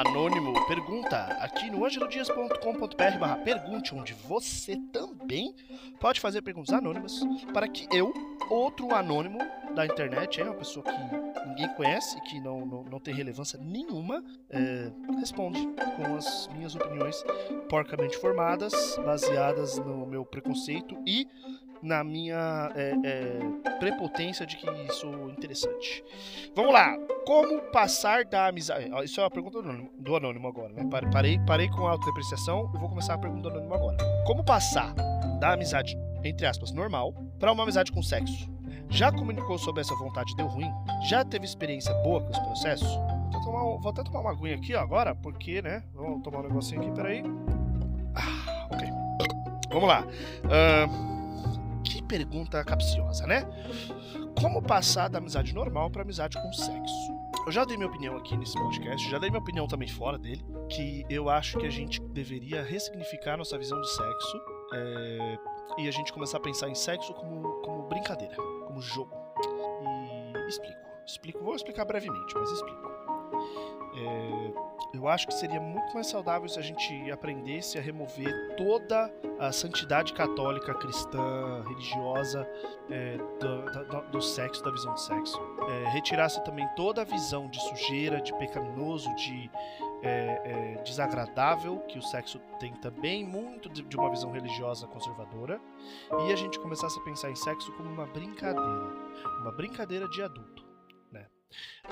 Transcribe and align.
Anônimo 0.00 0.54
pergunta 0.66 1.26
aqui 1.42 1.70
no 1.70 1.84
angelodias.com.br 1.84 3.44
pergunte, 3.44 3.94
onde 3.94 4.14
você 4.14 4.74
também 4.90 5.54
pode 6.00 6.20
fazer 6.20 6.40
perguntas 6.40 6.72
anônimas 6.72 7.20
para 7.52 7.68
que 7.68 7.86
eu, 7.94 8.10
outro 8.48 8.94
anônimo 8.94 9.38
da 9.74 9.84
internet, 9.84 10.40
é 10.40 10.44
uma 10.44 10.54
pessoa 10.54 10.82
que 10.82 11.29
ninguém 11.46 11.68
conhece 11.74 12.16
e 12.18 12.20
que 12.22 12.40
não, 12.40 12.64
não, 12.66 12.84
não 12.84 13.00
tem 13.00 13.14
relevância 13.14 13.58
nenhuma, 13.60 14.22
é, 14.48 14.90
responde 15.18 15.66
com 15.96 16.16
as 16.16 16.48
minhas 16.48 16.74
opiniões 16.74 17.22
porcamente 17.68 18.16
formadas, 18.18 18.98
baseadas 19.04 19.78
no 19.78 20.06
meu 20.06 20.24
preconceito 20.24 20.96
e 21.06 21.26
na 21.82 22.04
minha 22.04 22.70
é, 22.74 22.94
é, 23.04 23.78
prepotência 23.78 24.46
de 24.46 24.56
que 24.56 24.92
sou 24.92 25.30
interessante. 25.30 26.04
Vamos 26.54 26.72
lá. 26.72 26.96
Como 27.26 27.60
passar 27.70 28.24
da 28.24 28.48
amizade. 28.48 28.90
Isso 29.04 29.20
é 29.20 29.24
uma 29.24 29.30
pergunta 29.30 29.62
do 29.62 29.68
anônimo, 29.68 29.90
do 29.98 30.16
anônimo 30.16 30.48
agora, 30.48 30.72
né? 30.72 30.88
Parei, 31.12 31.38
parei 31.46 31.68
com 31.68 31.86
a 31.86 31.92
autodepreciação 31.92 32.70
e 32.74 32.78
vou 32.78 32.88
começar 32.88 33.14
a 33.14 33.18
pergunta 33.18 33.42
do 33.42 33.50
anônimo 33.50 33.74
agora. 33.74 33.96
Como 34.26 34.44
passar 34.44 34.94
da 35.38 35.52
amizade, 35.52 35.96
entre 36.24 36.46
aspas, 36.46 36.72
normal, 36.72 37.14
para 37.38 37.52
uma 37.52 37.62
amizade 37.62 37.92
com 37.92 38.02
sexo? 38.02 38.50
Já 38.90 39.12
comunicou 39.12 39.56
sobre 39.56 39.80
essa 39.80 39.94
vontade 39.94 40.34
deu 40.34 40.46
ruim? 40.46 40.70
Já 41.08 41.24
teve 41.24 41.44
experiência 41.44 41.94
boa 42.02 42.20
com 42.20 42.30
esse 42.30 42.40
processo? 42.40 42.84
Vou, 43.30 43.40
tomar, 43.40 43.60
vou 43.78 43.90
até 43.90 44.02
tomar 44.02 44.20
uma 44.20 44.32
aguinha 44.32 44.56
aqui 44.56 44.74
agora, 44.74 45.14
porque, 45.14 45.62
né? 45.62 45.84
Vamos 45.94 46.22
tomar 46.22 46.40
um 46.40 46.42
negocinho 46.42 46.82
aqui, 46.82 46.90
peraí. 46.90 47.22
Ah, 48.16 48.66
ok. 48.70 48.88
Vamos 49.70 49.88
lá. 49.88 50.04
Uh, 50.44 51.82
que 51.84 52.02
pergunta 52.02 52.62
capciosa, 52.64 53.26
né? 53.26 53.46
Como 54.40 54.60
passar 54.60 55.08
da 55.08 55.18
amizade 55.18 55.54
normal 55.54 55.88
para 55.90 56.02
amizade 56.02 56.36
com 56.42 56.52
sexo? 56.52 57.20
Eu 57.46 57.52
já 57.52 57.64
dei 57.64 57.76
minha 57.76 57.88
opinião 57.88 58.16
aqui 58.16 58.36
nesse 58.36 58.54
podcast, 58.54 59.08
já 59.08 59.18
dei 59.18 59.30
minha 59.30 59.40
opinião 59.40 59.66
também 59.66 59.88
fora 59.88 60.18
dele, 60.18 60.44
que 60.68 61.06
eu 61.08 61.30
acho 61.30 61.58
que 61.58 61.66
a 61.66 61.70
gente 61.70 62.02
deveria 62.02 62.62
ressignificar 62.62 63.36
nossa 63.36 63.56
visão 63.56 63.80
de 63.80 63.88
sexo 63.88 64.40
é, 64.72 65.38
e 65.78 65.88
a 65.88 65.90
gente 65.90 66.12
começar 66.12 66.38
a 66.38 66.40
pensar 66.40 66.68
em 66.68 66.74
sexo 66.74 67.14
como, 67.14 67.60
como 67.62 67.82
brincadeira, 67.84 68.36
como 68.66 68.80
jogo. 68.80 69.16
E 69.82 70.48
explico. 70.48 70.80
Explico, 71.06 71.42
vou 71.42 71.54
explicar 71.54 71.84
brevemente, 71.84 72.34
mas 72.36 72.50
explico. 72.50 72.90
É, 73.96 74.70
eu 74.94 75.08
acho 75.08 75.26
que 75.26 75.34
seria 75.34 75.60
muito 75.60 75.92
mais 75.94 76.06
saudável 76.06 76.48
se 76.48 76.58
a 76.58 76.62
gente 76.62 77.10
aprendesse 77.10 77.78
a 77.78 77.80
remover 77.80 78.54
toda 78.56 79.12
a 79.38 79.50
santidade 79.50 80.12
católica, 80.12 80.74
cristã, 80.74 81.62
religiosa 81.66 82.48
é, 82.88 83.16
do, 83.16 83.84
do, 83.84 84.10
do, 84.12 84.22
sexo, 84.22 84.62
da 84.62 84.70
visão 84.70 84.92
do 84.94 85.00
sexo. 85.00 85.40
É, 85.68 85.88
retirasse 85.90 86.42
também 86.44 86.68
toda 86.76 87.02
a 87.02 87.04
visão 87.04 87.48
de 87.48 87.60
sujeira, 87.60 88.20
de 88.20 88.32
pecaminoso, 88.34 89.12
de 89.16 89.50
é, 90.02 90.76
é 90.78 90.82
desagradável 90.82 91.78
que 91.80 91.98
o 91.98 92.02
sexo 92.02 92.40
tem 92.58 92.72
também, 92.74 93.24
muito 93.24 93.68
de, 93.68 93.82
de 93.82 93.96
uma 93.96 94.10
visão 94.10 94.30
religiosa 94.30 94.86
conservadora, 94.86 95.60
e 96.26 96.32
a 96.32 96.36
gente 96.36 96.58
começasse 96.58 96.98
a 96.98 97.02
pensar 97.02 97.30
em 97.30 97.36
sexo 97.36 97.72
como 97.72 97.88
uma 97.88 98.06
brincadeira, 98.06 98.94
uma 99.40 99.52
brincadeira 99.52 100.08
de 100.08 100.22
adulto. 100.22 100.70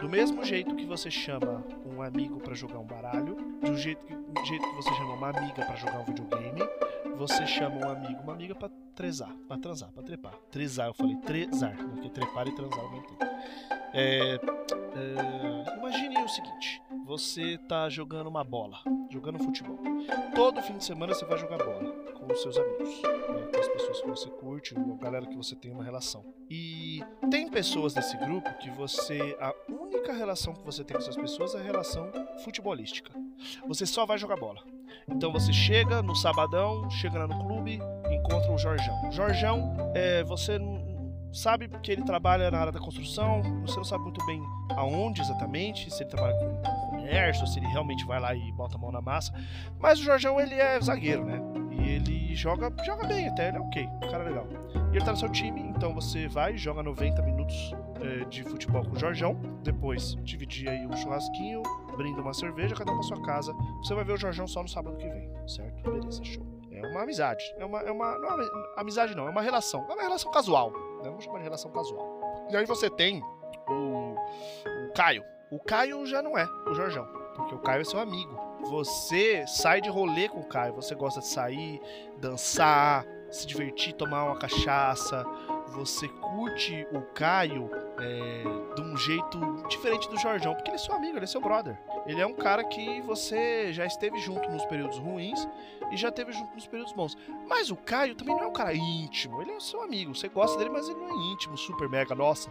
Do 0.00 0.08
mesmo 0.08 0.44
jeito 0.44 0.76
que 0.76 0.86
você 0.86 1.10
chama 1.10 1.64
um 1.84 2.00
amigo 2.00 2.38
para 2.38 2.54
jogar 2.54 2.78
um 2.78 2.86
baralho, 2.86 3.34
do 3.60 3.76
jeito 3.76 4.06
que, 4.06 4.14
do 4.14 4.44
jeito 4.44 4.64
que 4.64 4.76
você 4.76 4.94
chama 4.94 5.14
uma 5.14 5.30
amiga 5.30 5.64
para 5.64 5.74
jogar 5.74 5.98
um 5.98 6.04
videogame, 6.04 6.60
você 7.18 7.44
chama 7.46 7.84
um 7.84 7.90
amigo, 7.90 8.22
uma 8.22 8.32
amiga 8.32 8.54
para 8.54 8.70
trezar, 8.94 9.34
para 9.48 9.58
transar, 9.58 9.90
para 9.92 10.02
trepar. 10.04 10.34
Trezar, 10.50 10.86
eu 10.86 10.94
falei 10.94 11.16
trezar, 11.16 11.76
porque 11.76 12.08
trepar 12.08 12.46
e 12.46 12.54
transar 12.54 12.78
ao 12.78 12.90
mesmo 12.92 13.06
tempo. 13.08 13.24
É, 13.92 14.34
é, 14.34 15.76
imagine 15.76 16.22
o 16.22 16.28
seguinte: 16.28 16.80
você 17.04 17.58
tá 17.68 17.88
jogando 17.88 18.28
uma 18.28 18.44
bola, 18.44 18.78
jogando 19.10 19.38
futebol. 19.38 19.78
Todo 20.32 20.62
fim 20.62 20.76
de 20.76 20.84
semana 20.84 21.12
você 21.12 21.24
vai 21.24 21.38
jogar 21.38 21.58
bola 21.58 21.90
com 22.14 22.32
os 22.32 22.40
seus 22.40 22.56
amigos, 22.56 23.02
né, 23.02 23.48
com 23.52 23.58
as 23.58 23.68
pessoas 23.68 24.00
que 24.00 24.08
você 24.08 24.30
curte, 24.30 24.74
ou 24.78 24.94
a 24.94 24.98
galera 24.98 25.26
que 25.26 25.36
você 25.36 25.56
tem 25.56 25.72
uma 25.72 25.82
relação. 25.82 26.24
E 26.48 27.02
tem 27.30 27.48
pessoas 27.48 27.94
desse 27.94 28.16
grupo 28.16 28.52
que 28.58 28.70
você. 28.70 29.36
A 29.40 29.52
única 29.68 30.12
relação 30.12 30.54
que 30.54 30.64
você 30.64 30.84
tem 30.84 30.96
com 30.96 31.02
essas 31.02 31.16
pessoas 31.16 31.54
é 31.54 31.58
a 31.58 31.62
relação 31.62 32.12
futebolística. 32.44 33.12
Você 33.66 33.86
só 33.86 34.06
vai 34.06 34.18
jogar 34.18 34.36
bola. 34.36 34.77
Então 35.10 35.32
você 35.32 35.52
chega 35.52 36.02
no 36.02 36.14
sabadão, 36.14 36.88
chega 36.90 37.18
lá 37.18 37.26
no 37.26 37.38
clube, 37.44 37.80
encontra 38.10 38.52
o 38.52 38.58
Jorjão. 38.58 39.08
O 39.08 39.12
Jorjão, 39.12 39.76
é, 39.94 40.22
você 40.24 40.58
sabe 41.32 41.68
que 41.82 41.92
ele 41.92 42.02
trabalha 42.02 42.50
na 42.50 42.58
área 42.58 42.72
da 42.72 42.78
construção, 42.80 43.42
você 43.62 43.76
não 43.76 43.84
sabe 43.84 44.04
muito 44.04 44.24
bem 44.26 44.42
aonde 44.76 45.20
exatamente, 45.20 45.90
se 45.90 46.02
ele 46.02 46.10
trabalha 46.10 46.34
com 46.36 46.88
comércio, 46.90 47.46
se 47.46 47.58
ele 47.58 47.66
realmente 47.66 48.04
vai 48.06 48.20
lá 48.20 48.34
e 48.34 48.52
bota 48.52 48.76
a 48.76 48.78
mão 48.78 48.92
na 48.92 49.00
massa. 49.00 49.32
Mas 49.78 49.98
o 49.98 50.02
Jorjão, 50.02 50.40
ele 50.40 50.54
é 50.54 50.80
zagueiro, 50.80 51.24
né? 51.24 51.40
E 51.70 51.88
ele 51.90 52.34
joga, 52.34 52.72
joga 52.84 53.06
bem 53.06 53.28
até, 53.28 53.48
ele 53.48 53.56
é 53.56 53.60
ok, 53.60 53.86
um 53.86 54.10
cara 54.10 54.24
legal. 54.24 54.46
E 54.92 54.96
ele 54.96 55.04
tá 55.04 55.12
no 55.12 55.16
seu 55.16 55.28
time, 55.28 55.60
então 55.60 55.94
você 55.94 56.28
vai, 56.28 56.56
joga 56.56 56.82
90 56.82 57.22
minutos 57.22 57.74
é, 58.00 58.24
de 58.24 58.42
futebol 58.44 58.84
com 58.84 58.92
o 58.92 58.98
Jorjão, 58.98 59.38
depois 59.62 60.16
dividir 60.22 60.68
aí 60.68 60.86
um 60.86 60.96
churrasquinho, 60.96 61.62
brinda 61.98 62.22
uma 62.22 62.32
cerveja, 62.32 62.74
cada 62.74 62.92
um 62.92 62.94
pra 62.94 63.02
sua 63.02 63.20
casa. 63.20 63.52
Você 63.82 63.92
vai 63.94 64.04
ver 64.04 64.12
o 64.12 64.16
Jorjão 64.16 64.46
só 64.46 64.62
no 64.62 64.68
sábado 64.68 64.96
que 64.96 65.08
vem, 65.08 65.30
certo? 65.48 65.82
Beleza, 65.82 66.24
show. 66.24 66.46
É 66.70 66.86
uma 66.86 67.02
amizade. 67.02 67.44
É 67.58 67.64
uma, 67.64 67.80
é 67.80 67.90
uma, 67.90 68.18
não 68.18 68.28
é 68.28 68.34
uma 68.34 68.72
amizade 68.76 69.16
não, 69.16 69.26
é 69.26 69.30
uma 69.30 69.42
relação. 69.42 69.84
É 69.90 69.92
uma 69.92 70.02
relação 70.02 70.30
casual. 70.30 70.70
Né? 70.70 71.04
Vamos 71.04 71.24
chamar 71.24 71.38
de 71.38 71.44
relação 71.44 71.70
casual. 71.72 72.46
E 72.50 72.56
aí 72.56 72.64
você 72.64 72.88
tem 72.88 73.20
o, 73.68 74.14
o 74.14 74.92
Caio. 74.94 75.24
O 75.50 75.58
Caio 75.58 76.06
já 76.06 76.22
não 76.22 76.38
é 76.38 76.46
o 76.66 76.74
Jorjão, 76.74 77.06
porque 77.34 77.54
o 77.54 77.58
Caio 77.58 77.80
é 77.80 77.84
seu 77.84 77.98
amigo. 77.98 78.38
Você 78.70 79.46
sai 79.46 79.80
de 79.80 79.88
rolê 79.88 80.28
com 80.28 80.40
o 80.40 80.48
Caio, 80.48 80.74
você 80.74 80.94
gosta 80.94 81.20
de 81.20 81.26
sair, 81.26 81.80
dançar, 82.18 83.04
se 83.30 83.46
divertir, 83.46 83.94
tomar 83.94 84.24
uma 84.24 84.38
cachaça. 84.38 85.24
Você 85.68 86.06
curte 86.08 86.86
o 86.92 87.02
Caio 87.14 87.70
é, 88.00 88.74
de 88.74 88.80
um 88.80 88.96
jeito 88.96 89.38
diferente 89.68 90.08
do 90.08 90.18
Jorjão, 90.18 90.54
porque 90.54 90.70
ele 90.70 90.76
é 90.76 90.78
seu 90.78 90.94
amigo, 90.94 91.16
ele 91.16 91.24
é 91.24 91.28
seu 91.28 91.40
brother. 91.40 91.78
Ele 92.06 92.20
é 92.20 92.26
um 92.26 92.34
cara 92.34 92.64
que 92.64 93.00
você 93.02 93.72
já 93.72 93.84
esteve 93.84 94.18
junto 94.18 94.48
nos 94.50 94.64
períodos 94.66 94.98
ruins 94.98 95.46
e 95.90 95.96
já 95.96 96.08
esteve 96.08 96.32
junto 96.32 96.54
nos 96.54 96.66
períodos 96.66 96.92
bons. 96.92 97.16
Mas 97.46 97.70
o 97.70 97.76
Caio 97.76 98.14
também 98.14 98.34
não 98.36 98.44
é 98.44 98.46
um 98.46 98.52
cara 98.52 98.74
íntimo, 98.74 99.40
ele 99.42 99.52
é 99.52 99.60
seu 99.60 99.82
amigo. 99.82 100.14
Você 100.14 100.28
gosta 100.28 100.58
dele, 100.58 100.70
mas 100.70 100.88
ele 100.88 100.98
não 100.98 101.08
é 101.08 101.32
íntimo, 101.32 101.56
super 101.56 101.88
mega, 101.88 102.14
nossa. 102.14 102.50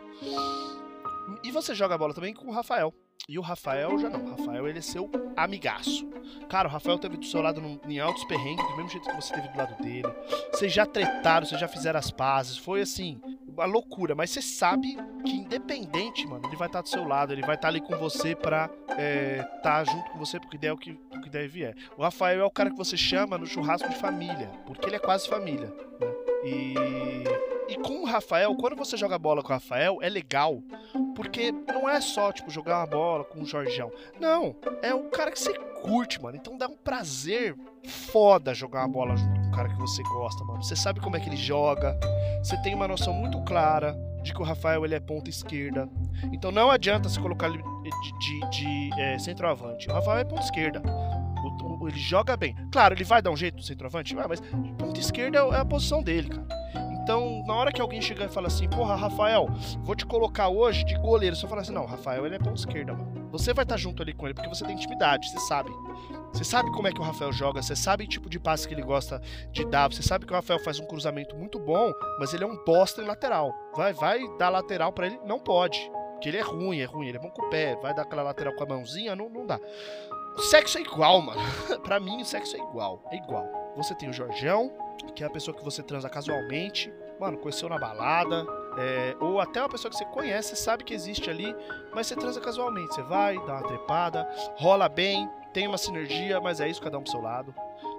E 1.44 1.52
você 1.52 1.76
joga 1.76 1.98
bola 1.98 2.14
também 2.14 2.34
com 2.34 2.48
o 2.48 2.52
Rafael. 2.52 2.94
E 3.28 3.38
o 3.38 3.42
Rafael 3.42 3.98
já 3.98 4.10
não. 4.10 4.24
O 4.24 4.30
Rafael, 4.30 4.68
ele 4.70 4.80
é 4.80 4.82
seu 4.82 5.10
amigaço. 5.36 6.08
Cara, 6.48 6.70
o 6.70 6.72
Rafael 6.72 6.98
teve 6.98 7.18
do 7.18 7.26
seu 7.26 7.42
lado 7.42 7.62
em 7.86 8.00
altos 8.00 8.24
perrengues, 8.24 8.66
do 8.66 8.78
mesmo 8.78 8.90
jeito 8.90 9.10
que 9.10 9.16
você 9.16 9.34
teve 9.34 9.50
do 9.50 9.58
lado 9.58 9.84
dele. 9.84 10.08
Vocês 10.52 10.72
já 10.72 10.86
tretaram, 10.86 11.46
vocês 11.46 11.60
já 11.60 11.68
fizeram 11.68 12.00
as 12.00 12.10
pazes. 12.10 12.58
Foi 12.58 12.80
assim, 12.80 13.20
uma 13.62 13.66
loucura. 13.66 14.16
Mas 14.16 14.30
você 14.30 14.42
sabe 14.42 14.98
que, 15.26 15.32
independente, 15.32 16.28
mano, 16.28 16.48
ele 16.48 16.56
vai 16.56 16.68
estar 16.68 16.82
do 16.82 16.90
seu 16.90 17.06
lado, 17.06 17.34
ele 17.34 17.42
vai 17.42 17.56
estar 17.56 17.68
ali 17.68 17.82
com 17.82 17.96
você 17.98 18.36
pra 18.36 18.70
é, 18.98 19.46
estar 19.56 19.84
junto 19.86 20.10
com 20.12 20.20
você 20.20 20.40
porque 20.40 20.58
der 20.58 20.72
o 20.72 20.78
que, 20.78 20.92
o 20.92 21.22
que 21.22 21.30
der 21.30 21.48
vier. 21.48 21.76
O 21.98 22.02
Rafael 22.02 22.42
é 22.42 22.46
o 22.46 22.52
cara 22.52 22.70
que 22.70 22.78
você 22.78 22.96
chama 22.96 23.38
no 23.38 23.46
churrasco 23.46 23.90
de 23.90 23.96
família, 23.96 24.50
porque 24.66 24.88
ele 24.88 24.96
é 24.96 25.00
quase 25.00 25.28
família. 25.28 25.68
Né? 26.00 26.14
E, 26.44 27.74
e 27.74 27.76
com 27.78 28.02
o 28.02 28.06
Rafael, 28.06 28.56
quando 28.56 28.76
você 28.76 28.96
joga 28.96 29.18
bola 29.18 29.42
com 29.42 29.50
o 29.50 29.54
Rafael, 29.54 29.98
é 30.02 30.10
legal, 30.10 30.64
porque 31.16 31.52
não 31.52 31.90
é 31.90 32.00
só, 32.00 32.32
tipo, 32.32 32.50
jogar 32.50 32.80
uma 32.80 32.88
bola 32.88 33.24
com 33.24 33.42
o 33.42 33.46
Jorgeão. 33.46 33.92
Não, 34.20 34.56
é 34.82 34.94
o 34.94 35.06
cara 35.10 35.32
que 35.32 35.40
você 35.40 35.54
curte, 35.82 36.22
mano. 36.22 36.38
Então 36.38 36.58
dá 36.58 36.68
um 36.68 36.78
prazer 36.78 37.56
foda 37.84 38.54
jogar 38.54 38.82
uma 38.82 38.90
bola 38.90 39.16
junto 39.16 39.37
cara 39.58 39.70
que 39.70 39.76
você 39.76 40.04
gosta, 40.04 40.44
mano. 40.46 40.62
Você 40.62 40.76
sabe 40.76 41.00
como 41.00 41.18
é 41.18 41.20
que 41.20 41.28
ele 41.28 41.36
joga, 41.36 41.98
você 42.44 42.56
tem 42.62 42.76
uma 42.76 42.88
noção 42.88 43.12
muito 43.12 43.42
clara 43.42 43.98
de 44.22 44.32
que 44.32 44.40
o 44.40 44.46
Rafael 44.46 44.86
ele 44.86 44.94
é 44.94 45.00
ponta 45.00 45.30
esquerda. 45.30 45.90
Então 46.32 46.52
não 46.52 46.70
adianta 46.70 47.10
se 47.10 47.20
colocar 47.20 47.48
ele 47.48 47.58
de, 47.58 48.20
de, 48.20 48.50
de 48.52 49.02
é, 49.02 49.18
centroavante. 49.18 49.90
O 49.90 49.94
Rafael 49.94 50.20
é 50.20 50.24
ponta 50.24 50.44
esquerda. 50.44 50.82
O, 51.44 51.84
o, 51.84 51.90
ele 51.90 51.98
joga 51.98 52.38
bem. 52.38 52.56
Claro, 52.72 52.94
ele 52.94 53.04
vai 53.04 53.20
dar 53.20 53.32
um 53.32 53.38
jeito 53.38 53.58
no 53.58 53.64
centroavante, 53.64 54.16
mas 54.16 54.42
ponta 54.78 55.00
esquerda 55.00 55.40
é 55.40 55.60
a 55.60 55.66
posição 55.66 56.04
dele, 56.04 56.30
cara. 56.30 56.48
Então, 57.02 57.42
na 57.48 57.56
hora 57.56 57.72
que 57.72 57.82
alguém 57.82 58.02
chegar 58.02 58.26
e 58.26 58.30
falar 58.30 58.48
assim, 58.48 58.68
porra, 58.70 58.96
Rafael, 58.96 59.48
vou 59.80 59.96
te 59.96 60.06
colocar 60.06 60.50
hoje 60.50 60.84
de 60.84 60.96
goleiro, 61.00 61.36
você 61.36 61.48
fala 61.48 61.62
assim, 61.62 61.72
não, 61.72 61.86
Rafael, 61.86 62.26
ele 62.26 62.36
é 62.36 62.40
ponta 62.40 62.60
esquerda, 62.60 62.94
mano. 62.94 63.17
Você 63.38 63.54
vai 63.54 63.64
estar 63.64 63.78
junto 63.78 64.02
ali 64.02 64.14
com 64.14 64.26
ele 64.26 64.34
porque 64.34 64.50
você 64.50 64.66
tem 64.66 64.76
intimidade, 64.76 65.30
você 65.30 65.40
sabe. 65.40 65.72
Você 66.34 66.44
sabe 66.44 66.72
como 66.72 66.88
é 66.88 66.92
que 66.92 67.00
o 67.00 67.04
Rafael 67.04 67.32
joga, 67.32 67.62
você 67.62 67.76
sabe 67.76 68.04
o 68.04 68.08
tipo 68.08 68.30
de 68.30 68.40
passe 68.40 68.68
que 68.68 68.74
ele 68.74 68.82
gosta 68.82 69.22
de 69.52 69.66
dar, 69.66 69.92
você 69.92 70.04
sabe 70.04 70.26
que 70.26 70.32
o 70.34 70.36
Rafael 70.36 70.60
faz 70.60 70.80
um 70.80 70.86
cruzamento 70.86 71.36
muito 71.36 71.60
bom, 71.60 71.92
mas 72.20 72.34
ele 72.34 72.44
é 72.44 72.48
um 72.48 72.64
bosta 72.66 73.02
em 73.02 73.06
lateral. 73.06 73.54
Vai, 73.76 73.94
vai 73.94 74.20
dar 74.38 74.50
lateral 74.50 74.92
para 74.92 75.08
ele? 75.08 75.20
Não 75.26 75.40
pode. 75.40 75.80
Porque 76.14 76.30
ele 76.30 76.38
é 76.38 76.42
ruim, 76.42 76.80
é 76.80 76.86
ruim, 76.86 77.08
ele 77.08 77.18
é 77.18 77.22
bom 77.22 77.30
com 77.30 77.44
o 77.44 77.50
pé, 77.50 77.76
vai 77.76 77.94
dar 77.94 78.02
aquela 78.02 78.24
lateral 78.24 78.54
com 78.56 78.64
a 78.64 78.68
mãozinha, 78.68 79.16
não, 79.16 79.30
não 79.30 79.46
dá. 79.46 79.60
O 80.36 80.42
sexo 80.42 80.78
é 80.78 80.82
igual, 80.82 81.22
mano. 81.22 81.42
pra 81.84 82.00
mim, 82.00 82.22
o 82.22 82.26
sexo 82.26 82.56
é 82.56 82.60
igual. 82.60 83.04
É 83.12 83.18
igual. 83.18 83.48
Você 83.76 83.96
tem 83.96 84.10
o 84.10 84.14
Jorgão, 84.14 84.72
que 85.16 85.24
é 85.24 85.28
a 85.28 85.30
pessoa 85.30 85.56
que 85.56 85.64
você 85.64 85.82
transa 85.84 86.10
casualmente, 86.10 86.92
mano, 87.20 87.38
conheceu 87.38 87.70
na 87.70 87.78
balada, 87.78 88.46
é, 88.78 89.16
ou 89.20 89.40
até 89.40 89.60
uma 89.62 89.70
pessoa 89.70 89.90
que 89.90 89.98
você 89.98 90.06
conhece, 90.06 90.56
sabe 90.56 90.84
que 90.84 90.94
existe 90.94 91.30
ali, 91.30 91.56
mas 91.94 92.08
você 92.08 92.16
transa 92.16 92.40
casualmente. 92.40 92.94
Você 92.94 93.02
vai, 93.04 93.36
dá 93.46 93.54
uma 93.54 93.64
trepada, 93.64 94.30
rola 94.56 94.88
bem, 94.88 95.30
tem 95.54 95.68
uma 95.68 95.78
sinergia, 95.78 96.40
mas 96.40 96.62
é 96.62 96.70
isso 96.70 96.82
cada 96.82 96.98
um 96.98 97.02
pro 97.02 97.12
seu 97.12 97.22
lado. 97.22 97.54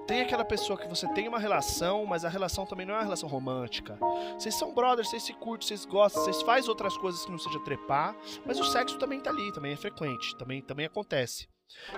Tem 0.06 0.22
aquela 0.22 0.44
pessoa 0.44 0.78
que 0.78 0.88
você 0.88 1.06
tem 1.08 1.28
uma 1.28 1.38
relação, 1.38 2.06
mas 2.06 2.25
a 2.25 2.28
relação 2.30 2.64
também 2.64 2.86
não 2.86 2.94
é 2.94 2.98
uma 2.98 3.04
relação 3.04 3.28
romântica. 3.28 3.98
Vocês 4.38 4.54
são 4.54 4.72
brothers, 4.72 5.10
vocês 5.10 5.22
se 5.22 5.34
curtem, 5.34 5.69
vocês 5.69 5.84
gostam, 5.84 6.25
vocês 6.25 6.40
fazem 6.42 6.70
outras 6.70 6.96
coisas 6.96 7.24
que 7.24 7.31
não 7.31 7.38
seja 7.38 7.58
trepar, 7.60 8.16
mas 8.46 8.58
o 8.58 8.64
sexo 8.64 8.98
também 8.98 9.20
tá 9.20 9.31
ali, 9.31 9.52
também 9.52 9.72
é 9.72 9.76
frequente, 9.76 10.34
também, 10.36 10.62
também 10.62 10.86
acontece. 10.86 11.46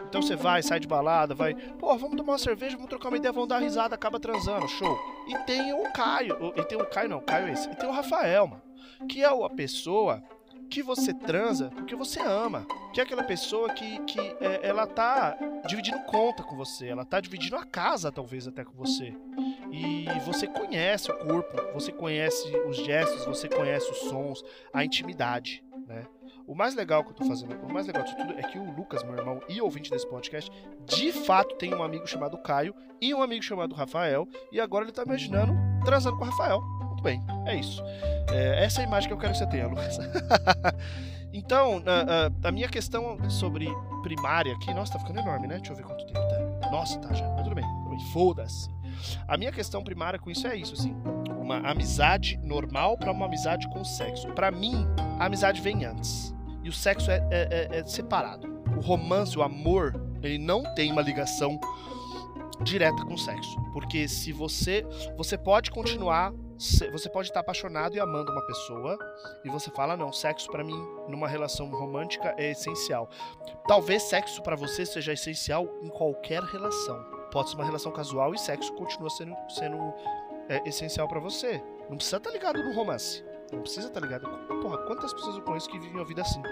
Então 0.08 0.20
você 0.20 0.34
vai, 0.34 0.62
sai 0.62 0.80
de 0.80 0.88
balada, 0.88 1.34
vai, 1.34 1.54
pô, 1.54 1.96
vamos 1.96 2.16
tomar 2.16 2.32
uma 2.32 2.38
cerveja, 2.38 2.74
vamos 2.74 2.90
trocar 2.90 3.08
uma 3.08 3.16
ideia, 3.16 3.32
vamos 3.32 3.48
dar 3.48 3.58
risada, 3.58 3.94
acaba 3.94 4.18
transando, 4.18 4.66
show. 4.66 4.98
E 5.28 5.38
tem 5.44 5.72
o 5.72 5.92
Caio, 5.92 6.52
e 6.56 6.64
tem 6.64 6.80
o 6.80 6.86
Caio 6.86 7.08
não, 7.08 7.18
o 7.18 7.22
Caio 7.22 7.46
é 7.46 7.52
esse, 7.52 7.70
e 7.70 7.76
tem 7.76 7.88
o 7.88 7.92
Rafael, 7.92 8.48
mano, 8.48 8.62
que 9.08 9.22
é 9.22 9.26
a 9.26 9.50
pessoa 9.50 10.22
que 10.70 10.82
você 10.82 11.12
transa 11.12 11.68
porque 11.70 11.96
você 11.96 12.20
ama. 12.20 12.66
Que 12.92 13.00
é 13.00 13.02
aquela 13.02 13.24
pessoa 13.24 13.70
que, 13.70 13.98
que 14.04 14.20
é, 14.40 14.60
ela 14.62 14.86
tá 14.86 15.36
dividindo 15.66 15.98
conta 16.04 16.42
com 16.42 16.56
você, 16.56 16.88
ela 16.88 17.04
tá 17.04 17.20
dividindo 17.20 17.56
a 17.56 17.64
casa, 17.64 18.10
talvez, 18.12 18.46
até 18.46 18.64
com 18.64 18.72
você. 18.72 19.14
E 19.70 20.06
você 20.24 20.46
conhece 20.46 21.10
o 21.10 21.18
corpo, 21.18 21.56
você 21.74 21.92
conhece 21.92 22.48
os 22.66 22.76
gestos, 22.76 23.24
você 23.24 23.48
conhece 23.48 23.90
os 23.90 23.98
sons, 23.98 24.42
a 24.72 24.84
intimidade, 24.84 25.64
né? 25.86 26.06
O 26.46 26.54
mais 26.54 26.74
legal 26.74 27.04
que 27.04 27.10
eu 27.10 27.14
tô 27.14 27.24
fazendo, 27.24 27.54
o 27.64 27.72
mais 27.72 27.86
legal 27.86 28.02
de 28.02 28.16
tudo 28.16 28.32
é 28.32 28.42
que 28.42 28.58
o 28.58 28.72
Lucas, 28.72 29.04
meu 29.04 29.16
irmão 29.16 29.40
e 29.48 29.60
ouvinte 29.60 29.88
desse 29.88 30.08
podcast, 30.08 30.50
de 30.84 31.12
fato 31.12 31.54
tem 31.56 31.72
um 31.72 31.82
amigo 31.82 32.08
chamado 32.08 32.36
Caio 32.38 32.74
e 33.00 33.14
um 33.14 33.22
amigo 33.22 33.44
chamado 33.44 33.74
Rafael, 33.74 34.26
e 34.50 34.60
agora 34.60 34.84
ele 34.84 34.92
tá 34.92 35.04
imaginando 35.04 35.52
transando 35.84 36.16
com 36.16 36.24
o 36.24 36.26
Rafael. 36.26 36.79
Muito 37.00 37.02
bem, 37.02 37.22
é 37.46 37.56
isso. 37.56 37.82
É, 38.30 38.64
essa 38.64 38.80
é 38.80 38.84
a 38.84 38.86
imagem 38.86 39.08
que 39.08 39.14
eu 39.14 39.18
quero 39.18 39.32
que 39.32 39.38
você 39.38 39.46
tenha, 39.46 39.66
Lucas. 39.66 39.98
então, 41.32 41.82
a, 41.86 42.26
a, 42.26 42.48
a, 42.48 42.52
minha 42.52 42.68
questão 42.68 43.18
sobre 43.30 43.66
primária 44.02 44.52
aqui. 44.52 44.72
Nossa, 44.74 44.92
tá 44.92 44.98
ficando 44.98 45.20
enorme, 45.20 45.46
né? 45.46 45.56
Deixa 45.56 45.72
eu 45.72 45.76
ver 45.76 45.84
quanto 45.84 46.04
tempo 46.04 46.20
tá. 46.20 46.70
Nossa, 46.70 46.98
tá 46.98 47.14
já. 47.14 47.26
Mas 47.30 47.44
tudo 47.44 47.54
bem. 47.54 47.64
Foda-se. 48.12 48.70
A 49.28 49.36
minha 49.36 49.52
questão 49.52 49.82
primária 49.82 50.18
com 50.18 50.30
isso 50.30 50.46
é 50.46 50.56
isso, 50.56 50.74
assim. 50.74 50.94
Uma 51.40 51.58
amizade 51.58 52.38
normal 52.42 52.96
para 52.98 53.12
uma 53.12 53.26
amizade 53.26 53.68
com 53.70 53.82
sexo. 53.84 54.28
Para 54.28 54.50
mim, 54.50 54.86
a 55.18 55.26
amizade 55.26 55.60
vem 55.60 55.84
antes. 55.84 56.34
E 56.62 56.68
o 56.68 56.72
sexo 56.72 57.10
é, 57.10 57.26
é, 57.30 57.68
é, 57.72 57.78
é 57.78 57.84
separado. 57.84 58.46
O 58.76 58.80
romance, 58.80 59.38
o 59.38 59.42
amor, 59.42 59.94
ele 60.22 60.38
não 60.38 60.62
tem 60.74 60.92
uma 60.92 61.02
ligação 61.02 61.58
direta 62.62 63.04
com 63.04 63.14
o 63.14 63.18
sexo. 63.18 63.56
Porque 63.72 64.06
se 64.06 64.32
você. 64.32 64.84
Você 65.16 65.38
pode 65.38 65.70
continuar 65.70 66.32
você 66.92 67.08
pode 67.08 67.28
estar 67.28 67.40
apaixonado 67.40 67.96
e 67.96 68.00
amando 68.00 68.30
uma 68.30 68.44
pessoa 68.46 68.98
e 69.42 69.48
você 69.48 69.70
fala 69.70 69.96
não, 69.96 70.12
sexo 70.12 70.50
para 70.50 70.62
mim 70.62 70.78
numa 71.08 71.26
relação 71.26 71.70
romântica 71.70 72.34
é 72.36 72.50
essencial. 72.50 73.08
Talvez 73.66 74.02
sexo 74.02 74.42
para 74.42 74.56
você 74.56 74.84
seja 74.84 75.14
essencial 75.14 75.66
em 75.80 75.88
qualquer 75.88 76.42
relação. 76.42 77.02
Pode 77.32 77.48
ser 77.48 77.54
uma 77.56 77.64
relação 77.64 77.90
casual 77.90 78.34
e 78.34 78.38
sexo 78.38 78.74
continua 78.74 79.08
sendo, 79.08 79.34
sendo 79.48 79.94
é, 80.50 80.60
essencial 80.68 81.08
para 81.08 81.18
você. 81.18 81.62
Não 81.88 81.96
precisa 81.96 82.18
estar 82.18 82.30
ligado 82.30 82.62
no 82.62 82.74
romance. 82.74 83.24
Não 83.50 83.62
precisa 83.62 83.88
estar 83.88 84.00
ligado. 84.00 84.28
Porra, 84.60 84.78
quantas 84.86 85.12
pessoas 85.12 85.36
eu 85.36 85.42
conheço 85.42 85.68
que 85.68 85.78
vivem 85.78 86.00
a 86.00 86.04
vida 86.04 86.20
assim? 86.20 86.42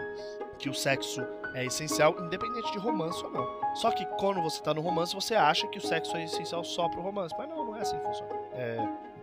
Que 0.58 0.70
o 0.70 0.75
sexo 0.75 1.20
é 1.55 1.66
essencial, 1.66 2.16
independente 2.19 2.72
de 2.72 2.78
romance 2.78 3.22
ou 3.25 3.31
não. 3.31 3.46
Só 3.76 3.90
que 3.90 4.05
quando 4.19 4.40
você 4.40 4.60
tá 4.62 4.72
no 4.72 4.81
romance, 4.81 5.14
você 5.14 5.34
acha 5.34 5.69
que 5.69 5.78
o 5.78 5.81
sexo 5.81 6.16
é 6.16 6.25
essencial 6.25 6.64
só 6.64 6.88
pro 6.88 7.02
romance. 7.02 7.34
Mas 7.38 7.49
não, 7.49 7.64
não 7.64 7.76
é 7.76 7.82
assim 7.82 7.99
que 7.99 8.05
funciona. 8.05 8.32
É, 8.52 8.78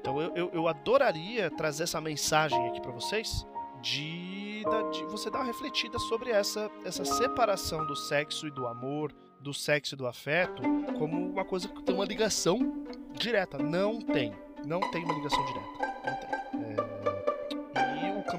então 0.05 0.21
eu, 0.21 0.31
eu, 0.35 0.51
eu 0.53 0.67
adoraria 0.67 1.49
trazer 1.49 1.83
essa 1.83 1.99
mensagem 1.99 2.67
aqui 2.67 2.79
para 2.79 2.91
vocês 2.91 3.43
de, 3.81 4.63
de, 4.91 5.03
você 5.05 5.31
dar 5.31 5.39
uma 5.39 5.45
refletida 5.45 5.97
sobre 5.97 6.29
essa, 6.29 6.69
essa 6.85 7.03
separação 7.03 7.87
do 7.87 7.95
sexo 7.95 8.45
e 8.45 8.51
do 8.51 8.67
amor, 8.67 9.11
do 9.39 9.51
sexo 9.51 9.95
e 9.95 9.97
do 9.97 10.05
afeto, 10.05 10.61
como 10.99 11.31
uma 11.31 11.43
coisa 11.43 11.67
que 11.67 11.81
tem 11.81 11.95
uma 11.95 12.05
ligação 12.05 12.85
direta. 13.13 13.57
Não 13.57 13.99
tem. 13.99 14.31
Não 14.63 14.79
tem 14.91 15.03
uma 15.03 15.13
ligação 15.15 15.43
direta. 15.43 15.84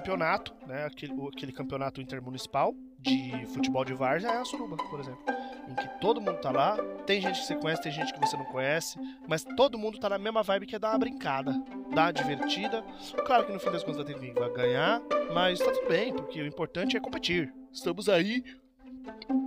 Campeonato, 0.07 0.55
né, 0.67 0.87
aquele, 0.87 1.13
aquele 1.29 1.53
campeonato 1.53 2.01
intermunicipal 2.01 2.73
de 3.01 3.45
futebol 3.47 3.85
de 3.85 3.93
várzea 3.93 4.29
é 4.29 4.37
a 4.39 4.45
Suruba, 4.45 4.77
por 4.77 5.01
exemplo 5.01 5.37
em 5.69 5.75
que 5.75 5.89
todo 6.01 6.21
mundo 6.21 6.39
tá 6.39 6.53
lá. 6.53 6.77
Tem 7.05 7.21
gente 7.21 7.41
que 7.41 7.47
você 7.47 7.57
conhece, 7.57 7.83
tem 7.83 7.91
gente 7.91 8.13
que 8.13 8.21
você 8.21 8.37
não 8.37 8.45
conhece, 8.45 8.97
mas 9.27 9.45
todo 9.57 9.77
mundo 9.77 9.99
tá 9.99 10.09
na 10.09 10.17
mesma 10.17 10.41
vibe 10.41 10.65
que 10.65 10.77
é 10.77 10.79
dar 10.79 10.91
uma 10.91 10.99
brincada, 10.99 11.53
dar 11.93 12.03
uma 12.03 12.13
divertida. 12.13 12.85
Claro 13.25 13.47
que 13.47 13.53
no 13.53 13.59
fim 13.59 13.73
das 13.73 13.83
contas 13.83 14.05
vai 14.05 14.15
ter 14.15 14.33
vai 14.33 14.53
ganhar, 14.53 15.03
mas 15.35 15.59
tá 15.59 15.73
tudo 15.73 15.89
bem, 15.89 16.15
porque 16.15 16.41
o 16.41 16.47
importante 16.47 16.97
é 16.97 17.01
competir. 17.01 17.53
Estamos 17.73 18.09
aí 18.09 18.45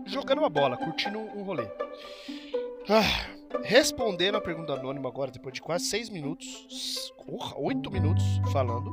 jogando 0.06 0.40
uma 0.40 0.50
bola, 0.50 0.76
curtindo 0.76 1.20
um 1.20 1.44
rolê. 1.44 1.68
Ah, 2.90 3.62
respondendo 3.64 4.36
a 4.36 4.42
pergunta 4.42 4.74
anônima 4.74 5.08
agora, 5.08 5.32
depois 5.32 5.54
de 5.54 5.62
quase 5.62 5.86
seis 5.86 6.10
minutos, 6.10 7.14
oito 7.56 7.90
minutos 7.90 8.26
falando, 8.52 8.92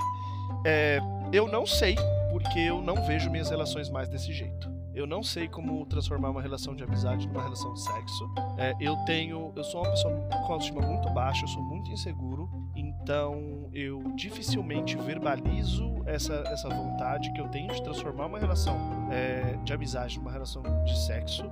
é, 0.66 1.00
eu 1.32 1.46
não 1.46 1.64
sei, 1.64 1.94
porque 2.30 2.58
eu 2.58 2.82
não 2.82 2.96
vejo 3.06 3.30
minhas 3.30 3.50
relações 3.50 3.88
mais 3.88 4.08
desse 4.08 4.32
jeito. 4.32 4.74
Eu 4.92 5.06
não 5.06 5.22
sei 5.22 5.46
como 5.46 5.84
transformar 5.86 6.30
uma 6.30 6.40
relação 6.40 6.74
de 6.74 6.82
amizade 6.82 7.28
numa 7.28 7.42
relação 7.42 7.72
de 7.74 7.82
sexo. 7.82 8.30
É, 8.56 8.74
eu 8.80 8.96
tenho. 9.04 9.52
Eu 9.54 9.62
sou 9.62 9.82
uma 9.82 9.90
pessoa 9.90 10.14
com 10.14 10.52
autoestima 10.52 10.80
muito 10.80 11.08
baixa, 11.10 11.44
eu 11.44 11.48
sou 11.48 11.62
muito 11.62 11.90
inseguro. 11.90 12.48
Então 12.74 13.68
eu 13.72 14.02
dificilmente 14.16 14.96
verbalizo 14.96 16.02
essa, 16.06 16.34
essa 16.46 16.68
vontade 16.68 17.32
que 17.32 17.40
eu 17.40 17.48
tenho 17.48 17.72
de 17.72 17.82
transformar 17.82 18.26
uma 18.26 18.38
relação 18.38 18.76
é, 19.12 19.58
de 19.62 19.72
amizade 19.72 20.18
numa 20.18 20.32
relação 20.32 20.62
de 20.84 20.98
sexo. 20.98 21.44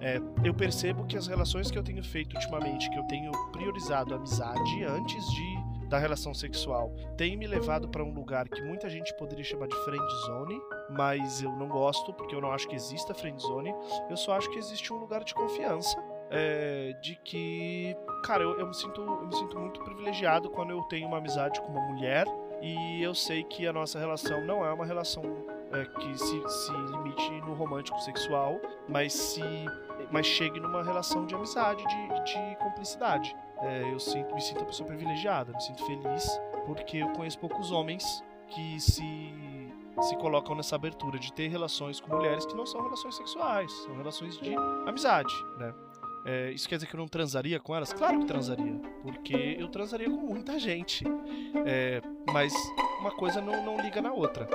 É, 0.00 0.20
eu 0.44 0.52
percebo 0.52 1.04
que 1.04 1.16
as 1.16 1.26
relações 1.26 1.70
que 1.70 1.78
eu 1.78 1.82
tenho 1.82 2.02
feito 2.02 2.34
ultimamente, 2.34 2.90
que 2.90 2.98
eu 2.98 3.04
tenho 3.04 3.30
priorizado 3.52 4.12
a 4.12 4.16
amizade 4.16 4.84
antes 4.84 5.24
de 5.30 5.57
da 5.88 5.98
relação 5.98 6.34
sexual 6.34 6.92
tem 7.16 7.36
me 7.36 7.46
levado 7.46 7.88
para 7.88 8.04
um 8.04 8.12
lugar 8.12 8.48
que 8.48 8.62
muita 8.62 8.88
gente 8.88 9.14
poderia 9.16 9.44
chamar 9.44 9.66
de 9.66 9.76
friend 9.84 10.06
zone, 10.26 10.60
mas 10.90 11.42
eu 11.42 11.50
não 11.52 11.68
gosto 11.68 12.12
porque 12.12 12.34
eu 12.34 12.40
não 12.40 12.52
acho 12.52 12.68
que 12.68 12.76
exista 12.76 13.14
friend 13.14 13.40
zone. 13.40 13.74
Eu 14.10 14.16
só 14.16 14.32
acho 14.32 14.50
que 14.50 14.58
existe 14.58 14.92
um 14.92 14.96
lugar 14.96 15.24
de 15.24 15.34
confiança 15.34 15.96
é, 16.30 16.92
de 17.00 17.16
que, 17.16 17.96
cara, 18.24 18.42
eu, 18.42 18.58
eu, 18.58 18.66
me 18.66 18.74
sinto, 18.74 19.00
eu 19.00 19.26
me 19.26 19.34
sinto 19.34 19.58
muito 19.58 19.80
privilegiado 19.80 20.50
quando 20.50 20.70
eu 20.70 20.82
tenho 20.84 21.08
uma 21.08 21.18
amizade 21.18 21.60
com 21.60 21.68
uma 21.68 21.80
mulher 21.80 22.26
e 22.60 23.02
eu 23.02 23.14
sei 23.14 23.44
que 23.44 23.66
a 23.66 23.72
nossa 23.72 23.98
relação 23.98 24.44
não 24.44 24.64
é 24.64 24.72
uma 24.72 24.84
relação 24.84 25.22
é, 25.72 25.84
que 25.84 26.18
se, 26.18 26.48
se 26.48 26.72
limite 26.72 27.30
no 27.46 27.54
romântico 27.54 27.98
sexual, 28.00 28.60
mas 28.88 29.12
se 29.12 29.42
mas 30.10 30.26
chegue 30.26 30.58
numa 30.60 30.82
relação 30.82 31.26
de 31.26 31.34
amizade, 31.34 31.84
de, 31.86 32.24
de 32.24 32.56
cumplicidade 32.56 33.36
é, 33.62 33.92
eu 33.92 33.98
sinto, 33.98 34.34
me 34.34 34.40
sinto 34.40 34.58
uma 34.58 34.66
pessoa 34.66 34.86
privilegiada, 34.86 35.52
me 35.52 35.60
sinto 35.60 35.84
feliz, 35.84 36.40
porque 36.66 36.98
eu 36.98 37.08
conheço 37.10 37.38
poucos 37.38 37.70
homens 37.70 38.22
que 38.48 38.80
se, 38.80 39.32
se 40.02 40.16
colocam 40.16 40.54
nessa 40.54 40.76
abertura 40.76 41.18
de 41.18 41.32
ter 41.32 41.48
relações 41.48 42.00
com 42.00 42.14
mulheres 42.14 42.46
que 42.46 42.54
não 42.54 42.66
são 42.66 42.82
relações 42.82 43.16
sexuais, 43.16 43.72
são 43.84 43.96
relações 43.96 44.38
de 44.38 44.54
amizade, 44.86 45.32
né? 45.58 45.74
É, 46.24 46.50
isso 46.50 46.68
quer 46.68 46.74
dizer 46.74 46.86
que 46.86 46.94
eu 46.94 46.98
não 46.98 47.08
transaria 47.08 47.58
com 47.58 47.74
elas? 47.74 47.92
Claro 47.92 48.18
que 48.18 48.26
transaria, 48.26 48.78
porque 49.02 49.56
eu 49.58 49.68
transaria 49.68 50.10
com 50.10 50.16
muita 50.16 50.58
gente. 50.58 51.04
É, 51.64 52.02
mas 52.32 52.52
uma 53.00 53.10
coisa 53.10 53.40
não, 53.40 53.64
não 53.64 53.80
liga 53.80 54.02
na 54.02 54.12
outra. 54.12 54.46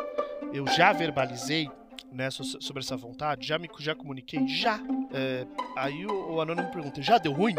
Eu 0.53 0.67
já 0.67 0.93
verbalizei 0.93 1.67
né, 2.12 2.29
sobre 2.29 2.81
essa 2.83 2.95
vontade, 2.95 3.48
já 3.48 3.57
me 3.57 3.67
já 3.79 3.95
comuniquei, 3.95 4.48
já. 4.48 4.79
É, 5.12 5.48
aí 5.75 6.05
o, 6.05 6.33
o 6.33 6.41
anônimo 6.41 6.69
pergunta: 6.69 7.01
já 7.01 7.17
deu 7.17 7.31
ruim? 7.31 7.55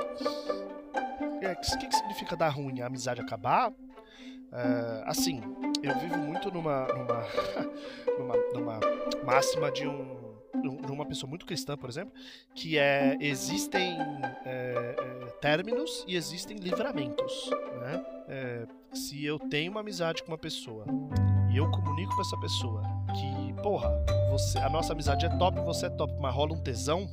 É, 1.44 1.54
que, 1.54 1.86
que 1.86 1.96
significa 1.96 2.36
dar 2.36 2.48
ruim? 2.48 2.80
A 2.80 2.86
amizade 2.86 3.20
acabar? 3.20 3.72
É, 4.52 5.02
assim, 5.04 5.40
eu 5.82 5.98
vivo 5.98 6.16
muito 6.18 6.50
numa, 6.50 6.86
numa, 6.86 7.26
numa, 8.18 8.36
numa 8.54 8.80
máxima 9.24 9.70
de 9.70 9.86
um 9.86 10.24
de 10.62 10.92
uma 10.92 11.04
pessoa 11.04 11.28
muito 11.28 11.44
cristã, 11.44 11.76
por 11.76 11.90
exemplo, 11.90 12.14
que 12.54 12.78
é 12.78 13.18
existem 13.20 13.98
é, 14.46 14.96
é, 14.98 15.26
términos 15.40 16.04
e 16.06 16.16
existem 16.16 16.56
livramentos. 16.56 17.50
Né? 17.80 18.06
É, 18.28 18.66
se 18.94 19.24
eu 19.24 19.38
tenho 19.38 19.72
uma 19.72 19.80
amizade 19.80 20.22
com 20.22 20.28
uma 20.28 20.38
pessoa 20.38 20.86
e 21.52 21.56
eu 21.56 21.70
comunico 21.70 22.14
com 22.14 22.22
essa 22.22 22.38
pessoa 22.38 22.82
que, 23.14 23.62
porra, 23.62 23.90
você, 24.38 24.58
a 24.58 24.68
nossa 24.68 24.92
amizade 24.92 25.24
é 25.24 25.28
top, 25.28 25.60
você 25.60 25.86
é 25.86 25.90
top, 25.90 26.12
mas 26.20 26.34
rola 26.34 26.54
um 26.54 26.60
tesão, 26.60 27.08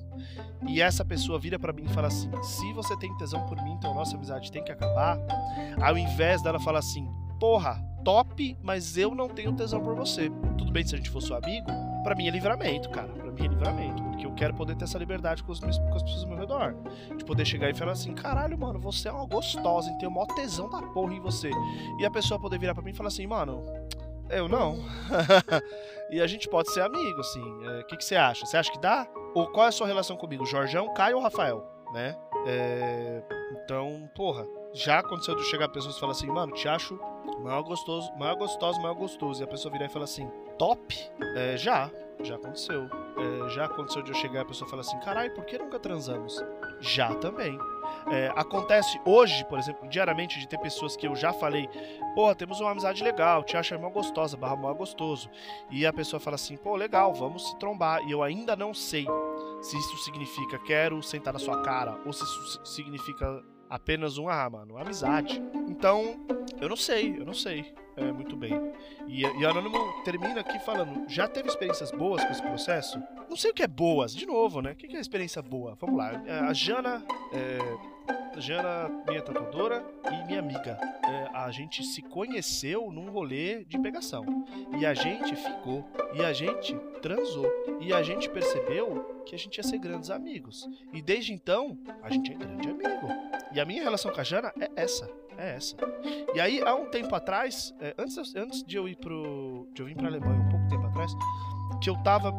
e 0.68 0.82
essa 0.82 1.06
pessoa 1.06 1.38
vira 1.38 1.60
para 1.60 1.72
mim 1.72 1.84
e 1.86 1.90
fala 1.90 2.08
assim: 2.08 2.30
se 2.42 2.74
você 2.74 2.98
tem 2.98 3.16
tesão 3.18 3.46
por 3.46 3.62
mim, 3.62 3.74
então 3.74 3.94
nossa 3.94 4.16
amizade 4.16 4.52
tem 4.52 4.64
que 4.64 4.72
acabar, 4.72 5.20
ao 5.80 5.98
invés 5.98 6.42
dela 6.42 6.60
falar 6.60 6.80
assim: 6.80 7.08
porra, 7.40 7.84
top, 8.04 8.58
mas 8.62 8.98
eu 8.98 9.14
não 9.14 9.30
tenho 9.30 9.54
tesão 9.54 9.82
por 9.82 9.96
você. 9.96 10.32
Tudo 10.58 10.72
bem 10.72 10.86
se 10.86 10.96
a 10.96 10.98
gente 10.98 11.10
for 11.10 11.22
seu 11.22 11.36
amigo? 11.36 11.68
Para 12.04 12.16
mim 12.16 12.28
é 12.28 12.32
livramento, 12.32 12.90
cara. 12.90 13.10
Para 13.10 13.32
mim 13.32 13.46
é 13.46 13.48
livramento. 13.48 14.04
Porque 14.04 14.26
eu 14.26 14.34
quero 14.34 14.56
poder 14.56 14.76
ter 14.76 14.86
essa 14.86 14.98
liberdade 14.98 15.44
com, 15.44 15.52
os 15.52 15.60
com 15.60 15.68
as 15.68 16.02
pessoas 16.02 16.24
ao 16.24 16.30
meu 16.30 16.40
redor. 16.40 16.76
De 17.16 17.24
poder 17.24 17.46
chegar 17.46 17.70
e 17.70 17.74
falar 17.76 17.92
assim: 17.92 18.14
caralho, 18.14 18.58
mano, 18.58 18.80
você 18.80 19.10
é 19.10 19.12
uma 19.12 19.28
gostosa, 19.28 19.92
e 19.92 19.98
tem 20.00 20.08
o 20.08 20.12
maior 20.12 20.28
tesão 20.28 20.70
da 20.70 20.82
porra 20.82 21.14
em 21.14 21.20
você. 21.20 21.52
E 22.00 22.06
a 22.06 22.10
pessoa 22.10 22.40
poder 22.40 22.58
virar 22.58 22.74
para 22.74 22.84
mim 22.84 22.92
e 22.92 22.96
falar 22.96 23.10
assim: 23.10 23.28
mano, 23.28 23.64
eu 24.32 24.48
não. 24.48 24.80
e 26.10 26.22
a 26.22 26.28
gente 26.28 26.50
pode 26.50 26.72
ser 26.72 26.82
amigo, 26.82 27.20
assim. 27.20 27.42
O 27.42 27.80
é, 27.80 27.84
que, 27.84 27.98
que 27.98 28.06
você 28.06 28.16
acha? 28.16 28.46
Você 28.46 28.58
acha 28.58 28.72
que 28.72 28.80
dá? 28.80 29.08
ou 29.34 29.48
qual 29.48 29.66
é 29.66 29.70
a 29.70 29.72
sua 29.72 29.88
relação 29.88 30.18
comigo? 30.18 30.46
Jorjão, 30.46 30.94
Caio 30.94 31.18
ou 31.18 31.24
Rafael? 31.24 31.66
Né? 31.94 32.18
É, 32.46 33.22
então, 33.52 34.10
porra, 34.16 34.46
já 34.74 35.00
aconteceu 35.00 35.36
de 35.36 35.44
chegar 35.44 35.70
pessoas 35.70 35.96
e 35.96 36.00
falar 36.00 36.14
assim, 36.14 36.28
mano, 36.28 36.54
te 36.54 36.68
acho 36.68 37.00
maior 37.42 37.62
gostoso, 37.64 38.12
maior 38.18 38.36
gostoso, 38.36 38.82
maior 38.82 38.94
gostoso. 38.94 39.42
E 39.42 39.44
a 39.44 39.48
pessoa 39.48 39.72
virar 39.72 39.86
e 39.86 39.90
falar 39.90 40.06
assim, 40.06 40.30
top? 40.58 40.98
É, 41.36 41.58
já, 41.58 41.90
já 42.22 42.36
aconteceu. 42.36 42.84
É, 42.86 43.50
já 43.50 43.66
aconteceu 43.66 44.02
de 44.02 44.12
eu 44.12 44.16
chegar 44.16 44.40
e 44.40 44.42
a 44.44 44.46
pessoa 44.46 44.70
falar 44.70 44.82
assim, 44.82 45.00
caralho, 45.00 45.34
por 45.34 45.46
que 45.46 45.58
nunca 45.58 45.80
transamos? 45.80 46.44
Já 46.80 47.14
também. 47.16 47.58
É, 48.10 48.32
acontece 48.36 49.00
hoje, 49.06 49.46
por 49.46 49.60
exemplo, 49.60 49.88
diariamente, 49.88 50.40
de 50.40 50.48
ter 50.48 50.58
pessoas 50.58 50.96
que 50.96 51.08
eu 51.08 51.16
já 51.16 51.32
falei, 51.34 51.70
pô, 52.16 52.34
temos 52.34 52.60
uma 52.60 52.72
amizade 52.72 53.04
legal, 53.04 53.44
te 53.44 53.56
acha 53.56 53.76
irmã 53.76 53.90
gostosa, 53.90 54.38
barra 54.38 54.56
mó 54.56 54.74
gostoso. 54.74 55.30
E 55.70 55.86
a 55.86 55.94
pessoa 55.94 56.20
fala 56.20 56.36
assim, 56.36 56.58
pô, 56.58 56.76
legal, 56.76 57.14
vamos 57.14 57.50
se 57.50 57.58
trombar. 57.58 58.02
E 58.08 58.12
eu 58.12 58.24
ainda 58.24 58.56
não 58.56 58.74
sei 58.74 59.06
se 59.62 59.78
isso 59.78 59.98
significa 59.98 60.58
quero 60.60 61.02
sentar 61.04 61.34
na 61.34 61.40
sua 61.40 61.62
cara, 61.62 62.00
ou 62.06 62.14
se 62.14 62.24
isso 62.24 62.62
significa 62.66 63.44
apenas 63.70 64.18
um, 64.18 64.28
ah, 64.28 64.50
mano, 64.50 64.78
amizade. 64.78 65.42
Então, 65.70 66.26
eu 66.60 66.68
não 66.68 66.76
sei, 66.76 67.18
eu 67.18 67.26
não 67.26 67.34
sei 67.34 67.74
é, 67.96 68.12
muito 68.12 68.36
bem. 68.36 68.54
E, 69.08 69.22
e 69.22 69.46
Anônimo 69.46 70.04
termina 70.04 70.42
aqui 70.42 70.60
falando: 70.60 71.08
já 71.10 71.28
teve 71.28 71.50
experiências 71.50 71.92
boas 71.92 72.24
com 72.24 72.32
esse 72.32 72.42
processo? 72.42 73.02
Não 73.30 73.38
sei 73.38 73.52
o 73.52 73.54
que 73.54 73.64
é 73.64 73.68
boas, 73.68 74.16
de 74.16 74.26
novo, 74.26 74.62
né? 74.62 74.72
O 74.72 74.76
que 74.76 74.96
é 74.96 75.00
experiência 75.00 75.42
boa? 75.42 75.76
Vamos 75.80 75.98
lá. 75.98 76.22
É, 76.26 76.40
a 76.40 76.54
Jana. 76.54 77.04
É, 77.34 77.91
Jana, 78.38 78.90
minha 79.08 79.22
tatuadora 79.22 79.84
e 80.12 80.26
minha 80.26 80.40
amiga. 80.40 80.78
É, 81.04 81.30
a 81.34 81.52
gente 81.52 81.84
se 81.84 82.02
conheceu 82.02 82.92
num 82.92 83.10
rolê 83.12 83.64
de 83.66 83.78
pegação. 83.80 84.26
E 84.78 84.86
a 84.86 84.94
gente 84.94 85.36
ficou. 85.36 85.86
E 86.14 86.24
a 86.24 86.34
gente 86.34 86.76
transou. 87.02 87.50
E 87.80 87.94
a 87.94 88.02
gente 88.02 88.30
percebeu 88.30 89.24
que 89.26 89.36
a 89.36 89.38
gente 89.38 89.58
ia 89.58 89.64
ser 89.64 89.78
grandes 89.78 90.10
amigos. 90.10 90.68
E 90.94 91.02
desde 91.02 91.34
então, 91.34 91.78
a 92.02 92.10
gente 92.10 92.32
é 92.32 92.36
grande 92.36 92.70
amigo. 92.70 93.08
E 93.52 93.60
a 93.60 93.66
minha 93.66 93.84
relação 93.84 94.12
com 94.12 94.22
a 94.22 94.24
Jana 94.24 94.54
é 94.60 94.70
essa. 94.76 95.10
É 95.38 95.56
essa. 95.56 95.76
E 96.34 96.40
aí, 96.40 96.62
há 96.62 96.76
um 96.76 96.86
tempo 96.86 97.14
atrás, 97.16 97.74
é, 97.80 97.94
antes, 97.98 98.36
antes 98.36 98.64
de 98.64 98.78
eu 98.78 98.88
ir 98.88 98.96
pro. 98.96 99.68
de 99.74 99.82
eu 99.82 99.86
vir 99.88 99.96
pra 99.96 100.08
Alemanha, 100.08 100.40
um 100.40 100.50
pouco 100.50 100.68
tempo 100.68 100.86
atrás, 100.88 101.12
que 101.82 101.90
eu 101.90 101.96
tava 102.04 102.32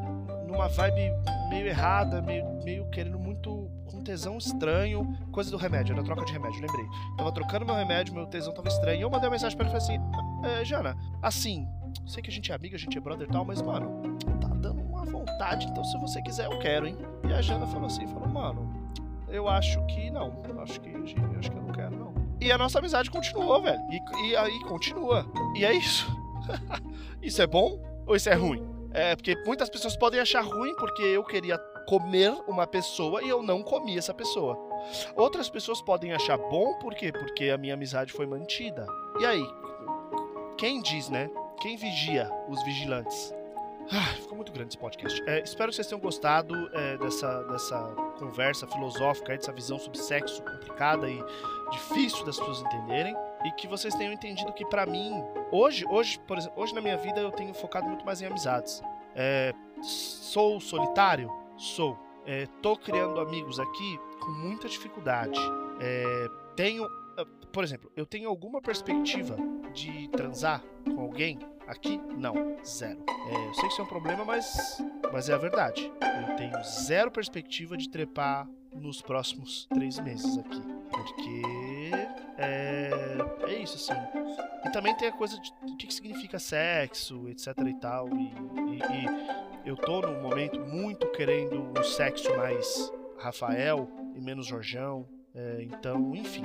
numa 0.47 0.69
vibe 0.69 1.11
meio 1.53 1.67
errada, 1.67 2.23
meio, 2.23 2.47
meio 2.65 2.89
querendo 2.91 3.19
muito 3.19 3.71
com 3.85 4.03
tesão 4.03 4.39
estranho, 4.39 5.15
coisa 5.31 5.51
do 5.51 5.59
remédio, 5.59 5.93
era 5.93 6.03
troca 6.03 6.25
de 6.25 6.33
remédio, 6.33 6.63
lembrei. 6.63 6.87
Tava 7.19 7.31
trocando 7.31 7.67
meu 7.67 7.75
remédio, 7.75 8.15
meu 8.15 8.27
tesão 8.27 8.55
tava 8.55 8.69
estranho, 8.69 8.99
e 8.99 9.03
eu 9.03 9.11
mandei 9.11 9.27
uma 9.29 9.33
mensagem 9.33 9.57
pra 9.57 9.69
ele 9.69 9.77
e 9.77 9.81
falei 9.81 9.99
assim: 9.99 10.59
é, 10.61 10.65
Jana, 10.65 10.97
assim, 11.21 11.69
sei 12.07 12.23
que 12.23 12.31
a 12.31 12.33
gente 12.33 12.51
é 12.51 12.55
amiga, 12.55 12.75
a 12.75 12.79
gente 12.79 12.97
é 12.97 13.01
brother 13.01 13.29
e 13.29 13.31
tal, 13.31 13.45
mas, 13.45 13.61
mano, 13.61 14.17
tá 14.41 14.49
dando 14.49 14.81
uma 14.81 15.05
vontade, 15.05 15.67
então 15.67 15.85
se 15.85 15.99
você 15.99 16.23
quiser, 16.23 16.47
eu 16.47 16.59
quero, 16.59 16.87
hein? 16.87 16.97
E 17.29 17.33
a 17.35 17.43
Jana 17.43 17.67
falou 17.67 17.87
assim: 17.87 18.07
falou, 18.07 18.29
mano, 18.29 18.91
eu 19.29 19.47
acho 19.47 19.85
que 19.87 20.11
não, 20.11 20.33
acho 20.63 20.81
que, 20.81 20.89
acho 20.89 21.51
que 21.51 21.57
eu 21.57 21.63
não 21.63 21.73
quero, 21.73 21.97
não. 21.97 22.15
E 22.41 22.51
a 22.51 22.57
nossa 22.57 22.79
amizade 22.79 23.11
continuou, 23.11 23.63
velho. 23.63 23.81
E, 23.91 24.31
e 24.31 24.37
aí 24.37 24.59
continua. 24.65 25.27
E 25.55 25.65
é 25.67 25.73
isso. 25.75 26.11
isso 27.23 27.41
é 27.43 27.47
bom 27.47 27.79
ou 28.07 28.17
isso 28.17 28.29
é 28.29 28.35
ruim? 28.35 28.72
É, 28.95 29.17
porque 29.17 29.37
muitas 29.47 29.71
pessoas 29.71 29.97
podem 29.97 30.21
achar 30.21 30.43
ruim 30.43 30.75
porque 30.77 31.03
eu 31.03 31.25
queria 31.25 31.59
comer 31.87 32.33
uma 32.47 32.67
pessoa 32.67 33.23
e 33.23 33.29
eu 33.29 33.43
não 33.43 33.63
comi 33.63 33.99
essa 33.99 34.15
pessoa. 34.15 34.59
Outras 35.17 35.49
pessoas 35.49 35.81
podem 35.81 36.13
achar 36.13 36.37
bom 36.37 36.75
por 36.79 36.95
quê? 36.95 37.13
Porque 37.13 37.51
a 37.51 37.59
minha 37.59 37.75
amizade 37.75 38.13
foi 38.13 38.27
mantida. 38.27 38.87
E 39.21 39.27
aí? 39.27 39.45
Quem 40.59 40.81
diz, 40.81 41.09
né? 41.09 41.31
Quem 41.61 41.77
vigia 41.77 42.31
os 42.49 42.63
vigilantes? 42.65 43.35
Ah, 43.91 44.15
ficou 44.15 44.37
muito 44.37 44.53
grande 44.53 44.71
esse 44.71 44.79
podcast. 44.79 45.23
É, 45.27 45.43
espero 45.43 45.71
que 45.71 45.77
vocês 45.77 45.87
tenham 45.87 46.01
gostado 46.01 46.55
é, 46.73 46.97
dessa, 46.99 47.43
dessa 47.45 47.79
conversa 48.19 48.67
filosófica, 48.67 49.37
dessa 49.37 49.53
visão 49.53 49.79
sobre 49.79 49.99
sexo 49.99 50.43
complicada 50.43 51.09
e 51.11 51.23
difícil 51.73 52.25
das 52.25 52.39
pessoas 52.39 52.61
entenderem. 52.61 53.15
E 53.45 53.51
que 53.53 53.67
vocês 53.67 53.95
tenham 53.95 54.13
entendido 54.13 54.53
que, 54.53 54.65
para 54.65 54.87
mim, 54.87 55.13
hoje, 55.51 55.85
hoje, 55.89 56.19
por 56.21 56.39
exemplo, 56.39 56.61
hoje 56.63 56.75
na 56.75 56.81
minha 56.81 56.97
vida 56.97 57.21
eu 57.21 57.31
tenho 57.31 57.53
focado 57.55 57.87
muito 57.89 58.05
mais 58.05 58.21
em 58.23 58.27
amizades. 58.27 58.83
É, 59.15 59.53
sou 59.83 60.61
solitário? 60.61 61.31
Sou. 61.57 61.99
É, 62.25 62.47
tô 62.63 62.77
criando 62.77 63.21
amigos 63.21 63.59
aqui 63.59 63.99
com 64.21 64.31
muita 64.31 64.69
dificuldade. 64.69 65.39
É, 65.81 66.27
tenho, 66.55 66.85
ah, 67.19 67.27
por 67.53 67.65
exemplo, 67.65 67.91
eu 67.97 68.07
tenho 68.07 68.29
alguma 68.29 68.63
perspectiva 68.63 69.37
de 69.73 70.09
transar 70.09 70.63
com 70.85 71.01
alguém 71.01 71.39
Aqui, 71.67 72.01
não. 72.17 72.57
Zero. 72.65 73.05
É, 73.09 73.49
eu 73.49 73.55
sei 73.55 73.65
que 73.65 73.73
isso 73.73 73.81
é 73.81 73.85
um 73.85 73.89
problema, 73.89 74.25
mas, 74.25 74.83
mas 75.13 75.29
é 75.29 75.35
a 75.35 75.39
verdade. 75.39 75.91
Eu 76.01 76.37
tenho 76.37 76.63
zero 76.65 77.11
perspectiva 77.11 77.77
de 77.77 77.89
trepar 77.89 78.49
nos 78.75 79.01
próximos 79.01 79.67
três 79.73 79.99
meses 79.99 80.39
aqui. 80.39 80.61
Porque 80.91 81.43
é, 82.37 82.82
é 83.53 83.63
isso, 83.63 83.77
assim. 83.77 84.01
E 84.65 84.71
também 84.71 84.95
tem 84.97 85.09
a 85.09 85.13
coisa 85.13 85.39
de 85.39 85.53
o 85.63 85.77
que, 85.77 85.93
significa 85.93 86.39
sexo, 86.39 87.29
etc 87.29 87.49
e 87.67 87.75
tal. 87.75 88.09
E, 88.09 88.23
e, 88.23 89.65
e 89.65 89.69
eu 89.69 89.77
tô 89.77 90.01
num 90.01 90.21
momento 90.21 90.61
muito 90.61 91.07
querendo 91.13 91.73
um 91.79 91.83
sexo 91.83 92.37
mais 92.37 92.93
Rafael 93.19 93.89
e 94.15 94.21
menos 94.21 94.47
Jorjão. 94.47 95.07
É, 95.35 95.63
então, 95.63 96.15
enfim, 96.15 96.43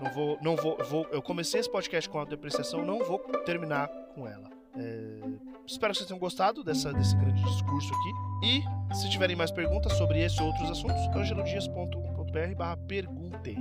não 0.00 0.12
vou, 0.12 0.38
não 0.42 0.56
vou, 0.56 0.76
vou, 0.84 1.06
eu 1.10 1.22
comecei 1.22 1.60
esse 1.60 1.70
podcast 1.70 2.08
com 2.08 2.18
a 2.18 2.24
depreciação, 2.24 2.84
não 2.84 3.02
vou 3.02 3.18
terminar 3.44 3.88
com 4.14 4.28
ela. 4.28 4.50
É, 4.76 5.20
espero 5.66 5.92
que 5.92 5.98
vocês 5.98 6.08
tenham 6.08 6.18
gostado 6.18 6.62
dessa, 6.62 6.92
desse 6.92 7.16
grande 7.16 7.42
discurso 7.42 7.88
aqui. 7.94 8.46
E 8.46 8.94
se 8.94 9.08
tiverem 9.10 9.36
mais 9.36 9.50
perguntas 9.50 9.92
sobre 9.94 10.22
esse 10.22 10.40
ou 10.40 10.48
outros 10.48 10.70
assuntos, 10.70 11.06
angelodias.com.br 11.14 12.54
barra 12.56 12.76
pergunte. 12.76 13.56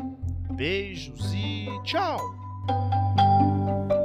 Beijos 0.51 1.33
e 1.33 1.67
tchau! 1.83 2.48
Música 2.69 3.98